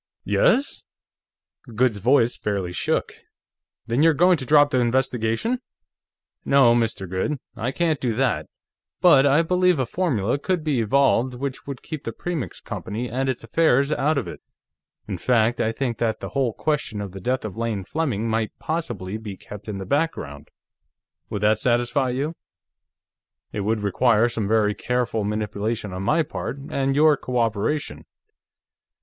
"Yes?" 0.25 0.83
Goode's 1.75 1.97
voice 1.97 2.35
fairly 2.35 2.71
shook. 2.71 3.11
"Then 3.85 4.01
you're 4.01 4.15
going 4.15 4.35
to 4.37 4.47
drop 4.47 4.71
the 4.71 4.79
investigation?" 4.79 5.61
"No, 6.43 6.73
Mr. 6.73 7.07
Goode; 7.07 7.37
I 7.55 7.71
can't 7.71 7.99
do 8.01 8.15
that. 8.15 8.47
But 8.99 9.27
I 9.27 9.43
believe 9.43 9.77
a 9.77 9.85
formula 9.85 10.39
could 10.39 10.63
be 10.63 10.79
evolved 10.81 11.35
which 11.35 11.67
would 11.67 11.83
keep 11.83 12.03
the 12.03 12.11
Premix 12.11 12.59
Company 12.59 13.11
and 13.11 13.29
its 13.29 13.43
affairs 13.43 13.91
out 13.91 14.17
of 14.17 14.27
it. 14.27 14.41
In 15.07 15.19
fact, 15.19 15.61
I 15.61 15.71
think 15.71 15.99
that 15.99 16.19
the 16.19 16.29
whole 16.29 16.53
question 16.55 16.99
of 16.99 17.11
the 17.11 17.21
death 17.21 17.45
of 17.45 17.55
Lane 17.55 17.83
Fleming 17.83 18.27
might 18.27 18.57
possibly 18.57 19.17
be 19.19 19.37
kept 19.37 19.67
in 19.67 19.77
the 19.77 19.85
background. 19.85 20.49
Would 21.29 21.43
that 21.43 21.59
satisfy 21.59 22.09
you? 22.09 22.33
It 23.51 23.59
would 23.59 23.81
require 23.81 24.29
some 24.29 24.47
very 24.47 24.73
careful 24.73 25.23
manipulation 25.23 25.93
on 25.93 26.01
my 26.01 26.23
part, 26.23 26.57
and 26.71 26.95
your 26.95 27.17
cooperation." 27.17 28.05